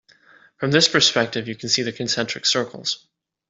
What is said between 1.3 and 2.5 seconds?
you can see the concentric